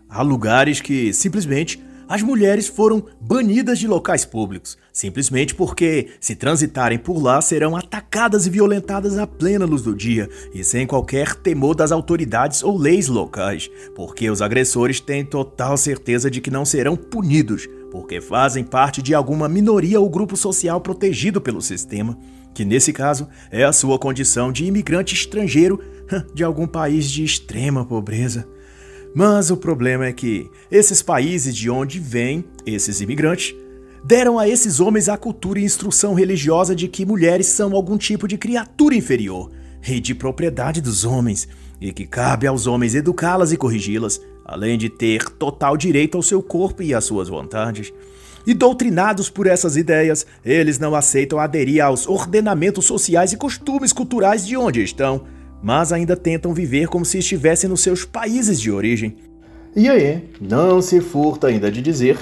[0.08, 7.00] Há lugares que simplesmente as mulheres foram banidas de locais públicos, simplesmente porque, se transitarem
[7.00, 11.74] por lá, serão atacadas e violentadas à plena luz do dia e sem qualquer temor
[11.74, 16.96] das autoridades ou leis locais, porque os agressores têm total certeza de que não serão
[16.96, 22.16] punidos, porque fazem parte de alguma minoria ou grupo social protegido pelo sistema
[22.54, 25.82] que nesse caso é a sua condição de imigrante estrangeiro
[26.34, 28.48] de algum país de extrema pobreza.
[29.14, 33.54] Mas o problema é que esses países de onde vêm esses imigrantes
[34.04, 38.28] deram a esses homens a cultura e instrução religiosa de que mulheres são algum tipo
[38.28, 39.52] de criatura inferior
[39.88, 41.48] e de propriedade dos homens,
[41.80, 46.42] e que cabe aos homens educá-las e corrigi-las, além de ter total direito ao seu
[46.42, 47.92] corpo e às suas vontades.
[48.46, 54.46] E doutrinados por essas ideias, eles não aceitam aderir aos ordenamentos sociais e costumes culturais
[54.46, 55.24] de onde estão,
[55.62, 59.16] mas ainda tentam viver como se estivessem nos seus países de origem.
[59.76, 62.18] E aí, não se furta ainda de dizer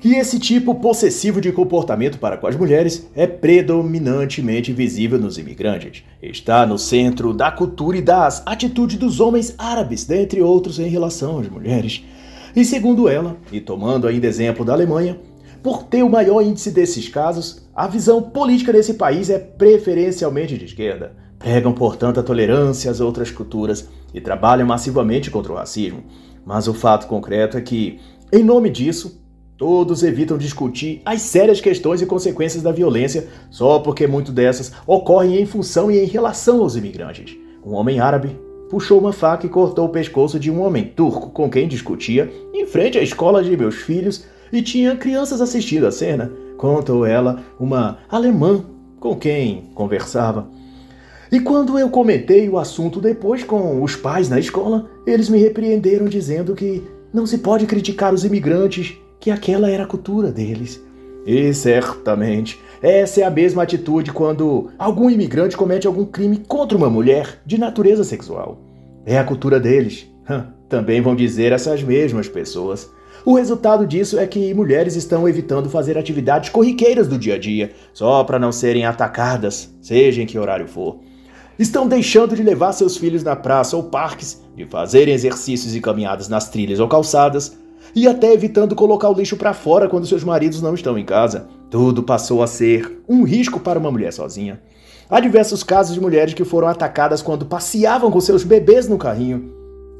[0.00, 6.04] que esse tipo possessivo de comportamento para com as mulheres é predominantemente visível nos imigrantes.
[6.22, 11.38] Está no centro da cultura e das atitudes dos homens árabes, dentre outros, em relação
[11.38, 12.04] às mulheres.
[12.54, 15.18] E segundo ela, e tomando ainda exemplo da Alemanha,
[15.62, 20.64] por ter o maior índice desses casos, a visão política desse país é preferencialmente de
[20.64, 21.12] esquerda.
[21.38, 26.02] Pregam, portanto, a tolerância às outras culturas e trabalham massivamente contra o racismo.
[26.44, 28.00] Mas o fato concreto é que,
[28.32, 29.20] em nome disso,
[29.58, 35.40] Todos evitam discutir as sérias questões e consequências da violência só porque muito dessas ocorrem
[35.40, 37.36] em função e em relação aos imigrantes.
[37.66, 41.50] Um homem árabe puxou uma faca e cortou o pescoço de um homem turco com
[41.50, 46.32] quem discutia em frente à escola de meus filhos e tinha crianças assistindo a cena,
[46.56, 48.64] contou ela, uma alemã
[48.98, 50.48] com quem conversava.
[51.30, 56.06] E quando eu comentei o assunto depois com os pais na escola, eles me repreenderam
[56.06, 60.82] dizendo que não se pode criticar os imigrantes que aquela era a cultura deles.
[61.26, 66.88] E certamente, essa é a mesma atitude quando algum imigrante comete algum crime contra uma
[66.88, 68.60] mulher de natureza sexual.
[69.04, 70.06] É a cultura deles.
[70.68, 72.90] Também vão dizer essas mesmas pessoas.
[73.24, 77.72] O resultado disso é que mulheres estão evitando fazer atividades corriqueiras do dia a dia,
[77.92, 81.00] só para não serem atacadas, seja em que horário for.
[81.58, 86.28] Estão deixando de levar seus filhos na praça ou parques, de fazerem exercícios e caminhadas
[86.28, 87.58] nas trilhas ou calçadas,
[87.94, 91.48] e até evitando colocar o lixo para fora quando seus maridos não estão em casa.
[91.70, 94.60] Tudo passou a ser um risco para uma mulher sozinha.
[95.10, 99.52] Há diversos casos de mulheres que foram atacadas quando passeavam com seus bebês no carrinho.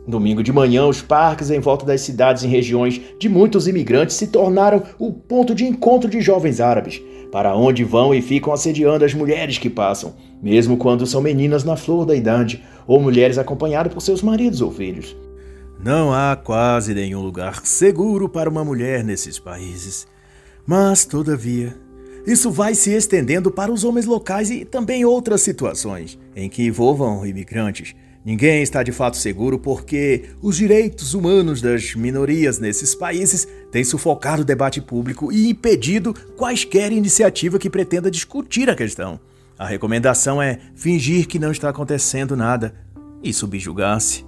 [0.07, 4.28] Domingo de manhã, os parques em volta das cidades em regiões de muitos imigrantes se
[4.28, 9.12] tornaram o ponto de encontro de jovens árabes, para onde vão e ficam assediando as
[9.12, 14.00] mulheres que passam, mesmo quando são meninas na flor da idade ou mulheres acompanhadas por
[14.00, 15.14] seus maridos ou filhos.
[15.78, 20.07] Não há quase nenhum lugar seguro para uma mulher nesses países.
[20.70, 21.74] Mas, todavia,
[22.26, 27.24] isso vai se estendendo para os homens locais e também outras situações em que envolvam
[27.24, 27.94] imigrantes.
[28.22, 34.42] Ninguém está de fato seguro porque os direitos humanos das minorias nesses países têm sufocado
[34.42, 39.18] o debate público e impedido quaisquer iniciativa que pretenda discutir a questão.
[39.59, 42.74] A recomendação é fingir que não está acontecendo nada
[43.22, 44.22] e subjugar-se.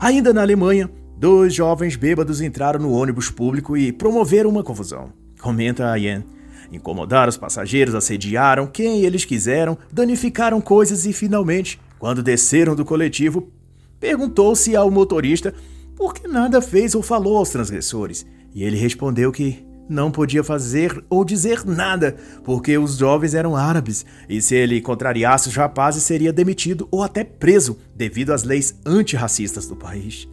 [0.00, 5.12] Ainda na Alemanha, dois jovens bêbados entraram no ônibus público e promoveram uma confusão.
[5.40, 6.24] Comenta a Yen.
[6.70, 13.50] Incomodaram os passageiros, assediaram quem eles quiseram, danificaram coisas e, finalmente, quando desceram do coletivo,
[13.98, 15.54] perguntou-se ao motorista
[15.96, 18.26] por que nada fez ou falou aos transgressores.
[18.54, 24.04] E ele respondeu que não podia fazer ou dizer nada, porque os jovens eram árabes,
[24.28, 29.66] e se ele contrariasse os rapazes seria demitido ou até preso devido às leis antirracistas
[29.66, 30.28] do país.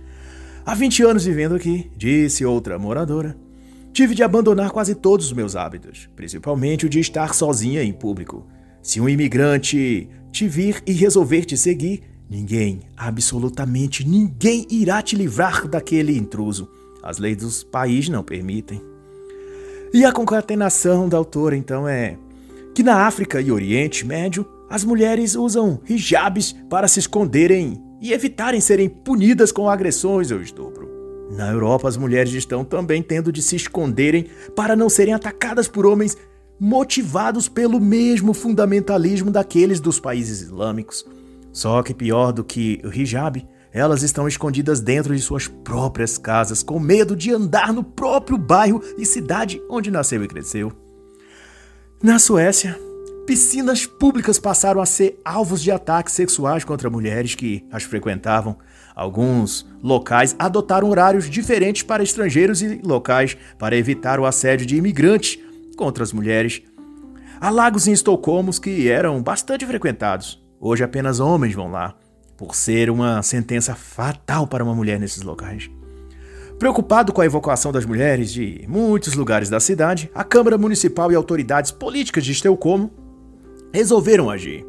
[0.66, 3.38] Há 20 anos vivendo aqui, disse outra moradora,
[3.96, 8.46] tive de abandonar quase todos os meus hábitos, principalmente o de estar sozinha em público.
[8.84, 15.66] Se um imigrante te vir e resolver te seguir, ninguém, absolutamente ninguém irá te livrar
[15.66, 16.70] daquele intruso.
[17.02, 18.82] As leis dos países não permitem.
[19.94, 22.18] E a concatenação da autora, então, é
[22.74, 28.60] que na África e Oriente Médio, as mulheres usam hijabs para se esconderem e evitarem
[28.60, 30.85] serem punidas com agressões ou estupro.
[31.32, 35.86] Na Europa, as mulheres estão também tendo de se esconderem para não serem atacadas por
[35.86, 36.18] homens
[36.60, 41.06] motivados pelo mesmo fundamentalismo daqueles dos países islâmicos.
[41.52, 46.64] Só que pior do que o hijab, elas estão escondidas dentro de suas próprias casas,
[46.64, 50.72] com medo de andar no próprio bairro e cidade onde nasceu e cresceu.
[52.02, 52.80] Na Suécia,
[53.26, 58.58] piscinas públicas passaram a ser alvos de ataques sexuais contra mulheres que as frequentavam.
[58.96, 65.38] Alguns locais adotaram horários diferentes para estrangeiros e locais para evitar o assédio de imigrantes
[65.76, 66.62] contra as mulheres.
[67.42, 70.42] Há lagos em Estocolmo que eram bastante frequentados.
[70.60, 71.94] Hoje apenas homens vão lá
[72.38, 75.70] por ser uma sentença fatal para uma mulher nesses locais.
[76.58, 81.16] Preocupado com a evacuação das mulheres de muitos lugares da cidade, a Câmara Municipal e
[81.16, 82.92] autoridades políticas de Estocolmo
[83.74, 84.66] resolveram agir.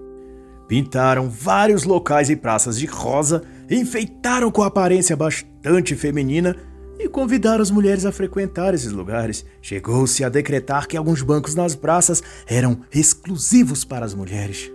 [0.66, 6.56] Pintaram vários locais e praças de rosa, enfeitaram com aparência bastante feminina
[6.98, 9.44] e convidaram as mulheres a frequentar esses lugares.
[9.60, 14.70] Chegou-se a decretar que alguns bancos nas praças eram exclusivos para as mulheres.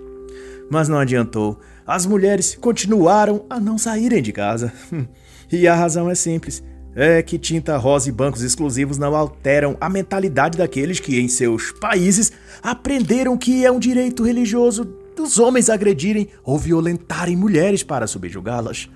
[0.70, 4.72] Mas não adiantou as mulheres continuaram a não saírem de casa.
[5.52, 6.64] e a razão é simples:
[6.96, 11.72] é que tinta rosa e bancos exclusivos não alteram a mentalidade daqueles que, em seus
[11.74, 12.32] países,
[12.62, 14.86] aprenderam que é um direito religioso
[15.22, 18.90] dos homens agredirem ou violentarem mulheres para subjugá-las.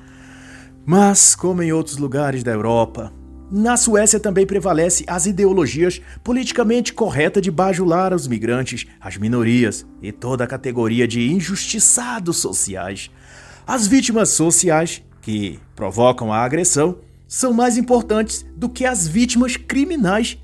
[0.85, 3.11] Mas, como em outros lugares da Europa,
[3.51, 10.11] Na Suécia também prevalece as ideologias politicamente corretas de bajular os migrantes, as minorias e
[10.11, 13.11] toda a categoria de injustiçados sociais.
[13.67, 16.97] As vítimas sociais, que provocam a agressão,
[17.27, 20.39] são mais importantes do que as vítimas criminais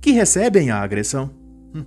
[0.00, 1.30] que recebem a agressão.
[1.72, 1.84] Hum.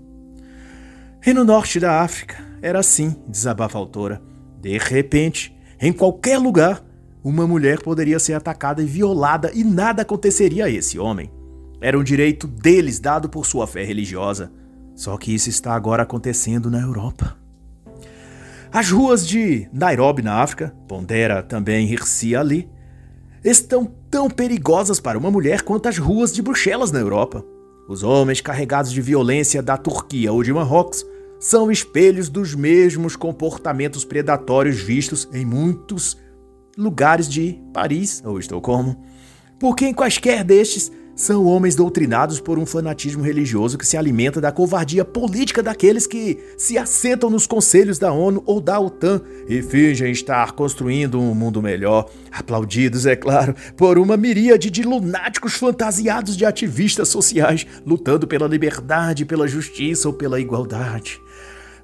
[1.26, 4.20] E no norte da África era assim, desabafa a autora.
[4.60, 6.84] De repente, em qualquer lugar,
[7.24, 11.32] uma mulher poderia ser atacada e violada e nada aconteceria a esse homem.
[11.80, 14.52] Era um direito deles dado por sua fé religiosa.
[14.96, 17.38] Só que isso está agora acontecendo na Europa.
[18.74, 22.68] As ruas de Nairobi, na África, pondera também Hirsi ali,
[23.44, 27.46] estão tão perigosas para uma mulher quanto as ruas de Bruxelas na Europa.
[27.88, 31.06] Os homens carregados de violência da Turquia ou de Marrocos
[31.46, 36.18] são espelhos dos mesmos comportamentos predatórios vistos em muitos
[36.76, 39.06] lugares de Paris ou Estocolmo,
[39.60, 44.52] porque em quaisquer destes são homens doutrinados por um fanatismo religioso que se alimenta da
[44.52, 50.12] covardia política daqueles que se assentam nos conselhos da ONU ou da OTAN e fingem
[50.12, 56.44] estar construindo um mundo melhor, aplaudidos, é claro, por uma miríade de lunáticos fantasiados de
[56.44, 61.24] ativistas sociais lutando pela liberdade, pela justiça ou pela igualdade.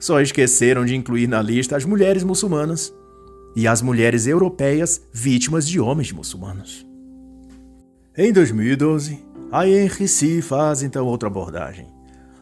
[0.01, 2.91] Só esqueceram de incluir na lista as mulheres muçulmanas
[3.55, 6.83] e as mulheres europeias vítimas de homens muçulmanos.
[8.17, 11.85] Em 2012, a Henrici faz então outra abordagem.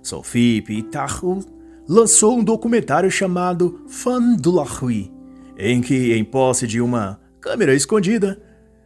[0.01, 1.43] Sophie Pitahul
[1.85, 5.11] lançou um documentário chamado Fan du Lahui,
[5.57, 8.41] em que, em posse de uma câmera escondida,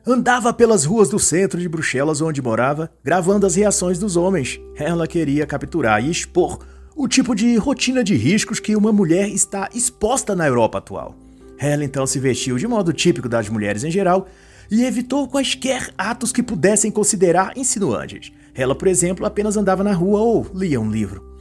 [0.05, 4.59] andava pelas ruas do centro de Bruxelas onde morava, gravando as reações dos homens.
[4.75, 6.57] Ela queria capturar e expor
[6.95, 11.15] o tipo de rotina de riscos que uma mulher está exposta na Europa atual.
[11.57, 14.27] Ela então se vestiu de modo típico das mulheres em geral
[14.69, 18.31] e evitou quaisquer atos que pudessem considerar insinuantes.
[18.53, 21.37] Ela, por exemplo, apenas andava na rua ou lia um livro.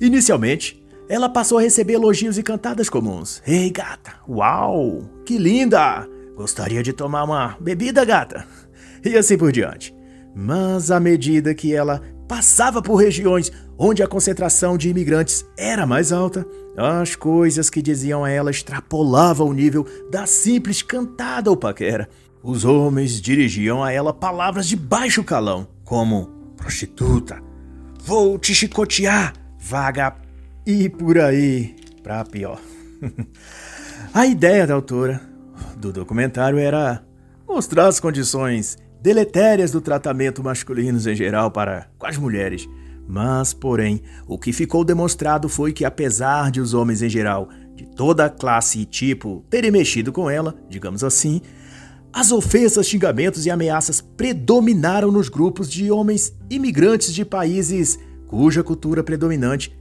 [0.00, 3.42] Inicialmente, ela passou a receber elogios e cantadas comuns.
[3.46, 4.14] Ei, gata!
[4.28, 5.02] Uau!
[5.24, 6.08] Que linda!
[6.36, 8.46] Gostaria de tomar uma bebida, gata?
[9.04, 9.94] E assim por diante.
[10.34, 13.52] Mas à medida que ela passava por regiões
[13.84, 19.48] onde a concentração de imigrantes era mais alta, as coisas que diziam a ela extrapolavam
[19.48, 22.08] o nível da simples cantada ou paquera.
[22.44, 26.26] Os homens dirigiam a ela palavras de baixo calão, como
[26.56, 27.42] prostituta,
[28.04, 30.14] vou te chicotear, vaga
[30.64, 31.74] e por aí,
[32.04, 32.60] pra pior.
[34.14, 35.20] a ideia da autora
[35.76, 37.04] do documentário era
[37.48, 42.68] mostrar as condições deletérias do tratamento masculino em geral para com as mulheres.
[43.06, 47.86] Mas, porém, o que ficou demonstrado foi que, apesar de os homens em geral, de
[47.86, 51.40] toda classe e tipo, terem mexido com ela, digamos assim,
[52.12, 59.02] as ofensas, xingamentos e ameaças predominaram nos grupos de homens imigrantes de países cuja cultura
[59.02, 59.76] predominante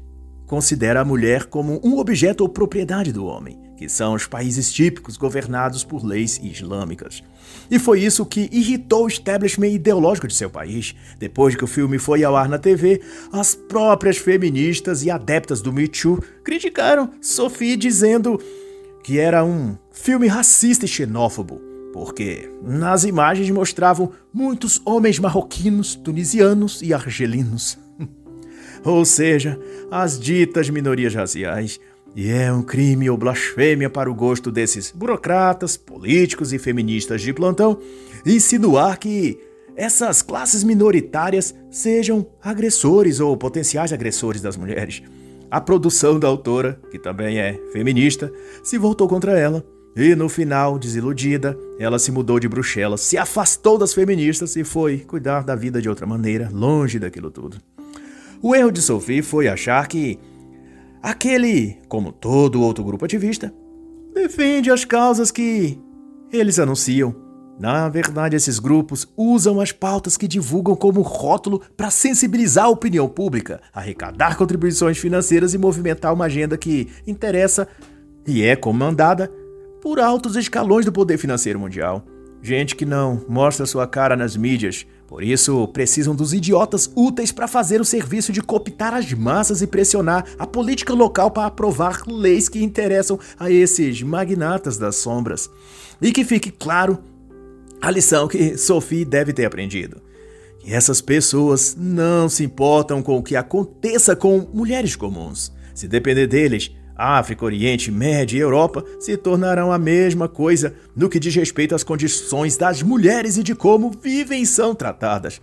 [0.47, 5.17] considera a mulher como um objeto ou propriedade do homem, que são os países típicos
[5.17, 7.23] governados por leis islâmicas.
[7.69, 10.93] E foi isso que irritou o establishment ideológico de seu país.
[11.17, 13.01] Depois que o filme foi ao ar na TV,
[13.33, 18.39] as próprias feministas e adeptas do Me Too criticaram Sophie dizendo
[19.03, 21.59] que era um filme racista e xenófobo
[21.91, 27.77] porque nas imagens mostravam muitos homens marroquinos, tunisianos e argelinos.
[28.85, 29.59] ou seja,
[29.89, 31.81] as ditas minorias raciais.
[32.15, 37.33] E é um crime ou blasfêmia para o gosto desses burocratas, políticos e feministas de
[37.33, 37.79] plantão
[38.25, 39.39] insinuar que
[39.75, 45.01] essas classes minoritárias sejam agressores ou potenciais agressores das mulheres.
[45.49, 48.31] A produção da autora, que também é feminista,
[48.63, 53.77] se voltou contra ela e no final, desiludida, ela se mudou de Bruxelas, se afastou
[53.77, 57.57] das feministas e foi cuidar da vida de outra maneira, longe daquilo tudo.
[58.41, 60.17] O erro de Sophie foi achar que
[61.01, 63.53] aquele, como todo outro grupo ativista,
[64.13, 65.79] defende as causas que
[66.31, 67.15] eles anunciam.
[67.59, 73.07] Na verdade, esses grupos usam as pautas que divulgam como rótulo para sensibilizar a opinião
[73.07, 77.67] pública, arrecadar contribuições financeiras e movimentar uma agenda que interessa
[78.25, 79.31] e é comandada
[79.81, 82.03] por altos escalões do poder financeiro mundial.
[82.41, 87.45] Gente que não mostra sua cara nas mídias, por isso precisam dos idiotas úteis para
[87.45, 92.47] fazer o serviço de cooptar as massas e pressionar a política local para aprovar leis
[92.47, 95.49] que interessam a esses magnatas das sombras.
[96.01, 96.97] E que fique claro
[97.81, 100.01] a lição que Sophie deve ter aprendido.
[100.59, 105.51] Que essas pessoas não se importam com o que aconteça com mulheres comuns.
[105.75, 111.19] Se depender deles, África, Oriente Médio e Europa se tornarão a mesma coisa no que
[111.19, 115.41] diz respeito às condições das mulheres e de como vivem e são tratadas.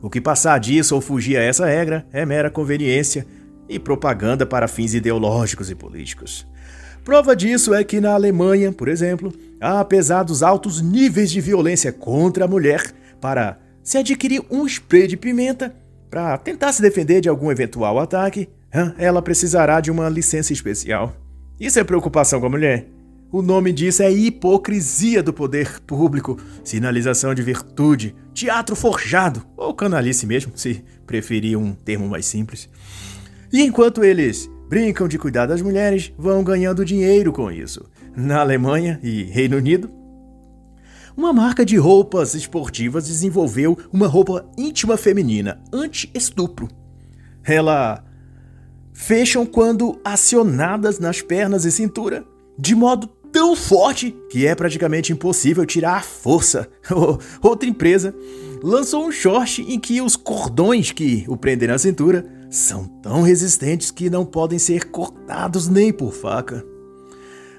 [0.00, 3.26] O que passar disso ou fugir a essa regra é mera conveniência
[3.68, 6.46] e propaganda para fins ideológicos e políticos.
[7.04, 12.46] Prova disso é que na Alemanha, por exemplo, apesar dos altos níveis de violência contra
[12.46, 12.82] a mulher,
[13.20, 15.74] para se adquirir um spray de pimenta
[16.10, 18.48] para tentar se defender de algum eventual ataque,
[18.98, 21.14] ela precisará de uma licença especial.
[21.58, 22.88] Isso é preocupação com a mulher?
[23.30, 30.26] O nome disso é hipocrisia do poder público, sinalização de virtude, teatro forjado, ou canalice
[30.26, 32.68] mesmo, se preferir um termo mais simples.
[33.52, 37.84] E enquanto eles brincam de cuidar das mulheres, vão ganhando dinheiro com isso.
[38.16, 39.90] Na Alemanha e Reino Unido,
[41.16, 46.68] uma marca de roupas esportivas desenvolveu uma roupa íntima feminina anti-estupro.
[47.44, 48.04] Ela
[48.94, 52.24] fecham quando acionadas nas pernas e cintura,
[52.56, 56.68] de modo tão forte que é praticamente impossível tirar a força.
[57.42, 58.14] Outra empresa
[58.62, 63.90] lançou um short em que os cordões que o prendem na cintura são tão resistentes
[63.90, 66.64] que não podem ser cortados nem por faca.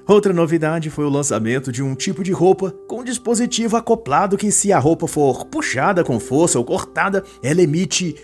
[0.08, 4.72] Outra novidade foi o lançamento de um tipo de roupa com dispositivo acoplado que, se
[4.72, 8.14] a roupa for puxada com força ou cortada, ela emite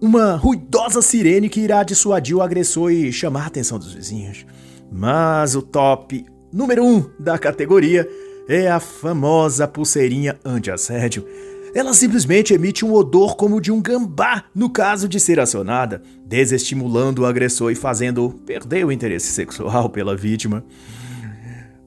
[0.00, 4.46] uma ruidosa sirene que irá dissuadir o agressor e chamar a atenção dos vizinhos.
[4.90, 8.08] Mas o top número 1 um da categoria
[8.48, 11.24] é a famosa pulseirinha anti-assédio.
[11.72, 17.22] Ela simplesmente emite um odor como de um gambá no caso de ser acionada, desestimulando
[17.22, 20.64] o agressor e fazendo perder o interesse sexual pela vítima.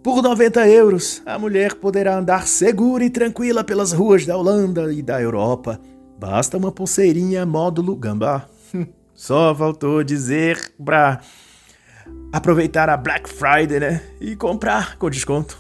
[0.02, 5.02] Por 90 euros, a mulher poderá andar segura e tranquila pelas ruas da Holanda e
[5.02, 5.80] da Europa.
[6.24, 8.48] Basta uma pulseirinha módulo gambá.
[9.14, 11.20] Só faltou dizer pra
[12.32, 14.02] aproveitar a Black Friday, né?
[14.22, 15.60] E comprar com desconto.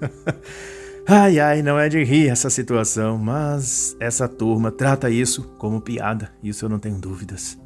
[1.06, 6.32] ai, ai, não é de rir essa situação, mas essa turma trata isso como piada,
[6.42, 7.58] isso eu não tenho dúvidas.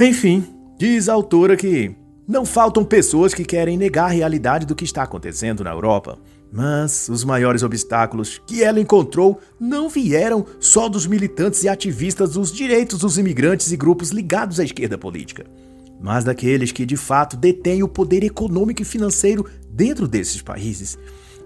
[0.00, 0.42] Enfim,
[0.78, 1.94] diz a autora que
[2.26, 6.18] não faltam pessoas que querem negar a realidade do que está acontecendo na Europa.
[6.50, 12.50] Mas os maiores obstáculos que ela encontrou não vieram só dos militantes e ativistas dos
[12.50, 15.44] direitos dos imigrantes e grupos ligados à esquerda política
[16.00, 20.98] mas daqueles que de fato detêm o poder econômico e financeiro dentro desses países.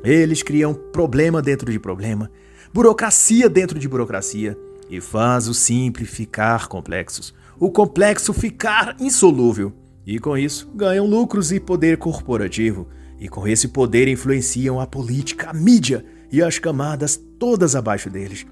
[0.04, 2.30] Eles criam problema dentro de problema,
[2.72, 4.56] burocracia dentro de burocracia
[4.90, 9.72] e faz o simples ficar complexos, o complexo ficar insolúvel.
[10.04, 12.88] E com isso ganham lucros e poder corporativo,
[13.22, 18.44] e com esse poder influenciam a política, a mídia e as camadas todas abaixo deles.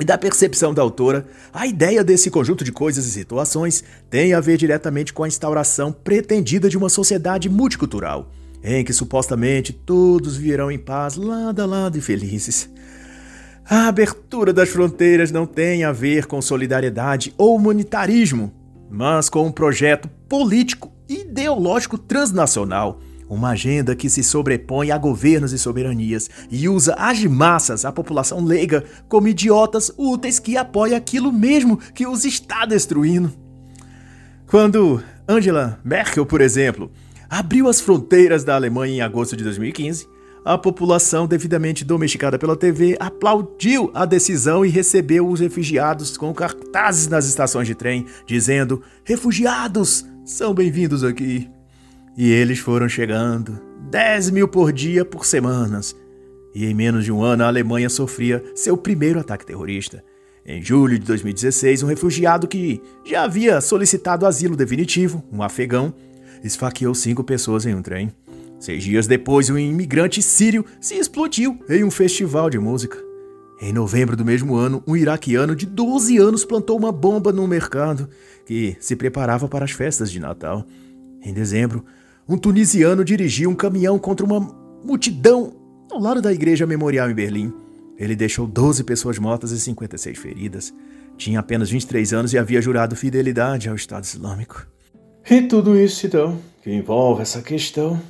[0.00, 4.40] E da percepção da autora, a ideia desse conjunto de coisas e situações tem a
[4.40, 8.32] ver diretamente com a instauração pretendida de uma sociedade multicultural,
[8.64, 12.70] em que supostamente todos viverão em paz lado a lado e felizes.
[13.68, 18.54] A abertura das fronteiras não tem a ver com solidariedade ou humanitarismo,
[18.90, 22.98] mas com um projeto político ideológico transnacional
[23.32, 28.44] uma agenda que se sobrepõe a governos e soberanias e usa as massas, a população
[28.44, 33.32] leiga, como idiotas úteis que apoiam aquilo mesmo que os está destruindo.
[34.46, 36.90] Quando Angela Merkel, por exemplo,
[37.28, 40.06] abriu as fronteiras da Alemanha em agosto de 2015,
[40.44, 47.08] a população devidamente domesticada pela TV aplaudiu a decisão e recebeu os refugiados com cartazes
[47.08, 51.48] nas estações de trem, dizendo: Refugiados são bem-vindos aqui.
[52.16, 53.58] E eles foram chegando,
[53.90, 55.96] 10 mil por dia por semanas.
[56.54, 60.04] E em menos de um ano a Alemanha sofria seu primeiro ataque terrorista.
[60.44, 65.94] Em julho de 2016, um refugiado que já havia solicitado asilo definitivo, um afegão,
[66.44, 68.12] esfaqueou cinco pessoas em um trem.
[68.60, 72.98] Seis dias depois, um imigrante sírio se explodiu em um festival de música.
[73.60, 78.08] Em novembro do mesmo ano, um iraquiano de 12 anos plantou uma bomba num mercado
[78.44, 80.66] que se preparava para as festas de Natal.
[81.24, 81.84] Em dezembro,
[82.28, 84.40] um tunisiano dirigiu um caminhão contra uma
[84.84, 85.52] multidão
[85.90, 87.52] ao lado da igreja memorial em Berlim.
[87.98, 90.74] Ele deixou 12 pessoas mortas e 56 feridas.
[91.16, 94.66] Tinha apenas 23 anos e havia jurado fidelidade ao Estado Islâmico.
[95.30, 98.00] E tudo isso, então, que envolve essa questão,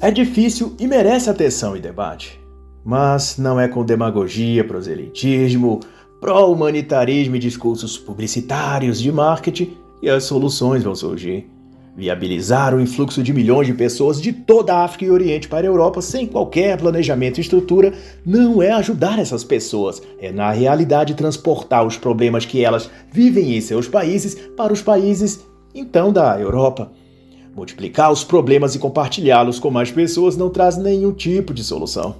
[0.00, 2.40] é difícil e merece atenção e debate.
[2.84, 5.80] Mas não é com demagogia, proselitismo,
[6.20, 11.50] pró-humanitarismo e discursos publicitários de marketing que as soluções vão surgir.
[11.94, 15.70] Viabilizar o influxo de milhões de pessoas de toda a África e Oriente para a
[15.70, 17.92] Europa sem qualquer planejamento e estrutura
[18.24, 23.60] não é ajudar essas pessoas, é na realidade transportar os problemas que elas vivem em
[23.60, 25.40] seus países para os países
[25.74, 26.90] então da Europa.
[27.54, 32.14] Multiplicar os problemas e compartilhá-los com mais pessoas não traz nenhum tipo de solução.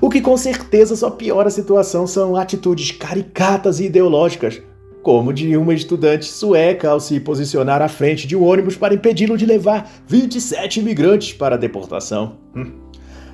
[0.00, 4.60] O que com certeza só piora a situação são atitudes caricatas e ideológicas,
[5.02, 9.36] como de uma estudante sueca ao se posicionar à frente de um ônibus para impedi-lo
[9.36, 12.36] de levar 27 imigrantes para a deportação.
[12.54, 12.72] Hum.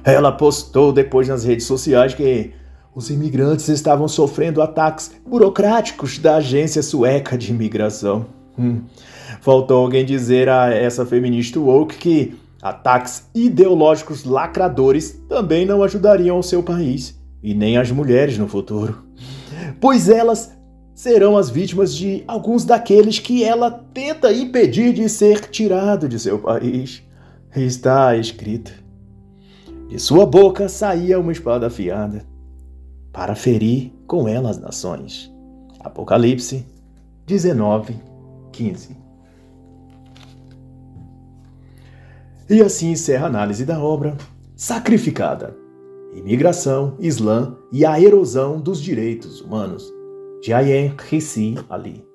[0.05, 2.53] Ela postou depois nas redes sociais que
[2.95, 8.27] os imigrantes estavam sofrendo ataques burocráticos da agência sueca de imigração.
[8.59, 8.83] Hum.
[9.41, 16.43] Faltou alguém dizer a essa feminista woke que ataques ideológicos lacradores também não ajudariam o
[16.43, 19.05] seu país e nem as mulheres no futuro,
[19.81, 20.56] pois elas
[20.97, 26.39] serão as vítimas de alguns daqueles que ela tenta impedir de ser tirado de seu
[26.39, 27.03] país.
[27.55, 28.73] Está escrito.
[29.89, 32.25] De sua boca saía uma espada afiada,
[33.13, 35.31] para ferir com ela as nações.
[35.81, 36.67] Apocalipse
[37.27, 37.95] 19,
[38.53, 38.97] 15.
[42.49, 44.17] E assim encerra a análise da obra
[44.57, 45.55] Sacrificada:
[46.15, 49.96] Imigração, Islã e a Erosão dos Direitos Humanos
[50.47, 52.06] de Ayen Hissi Ali.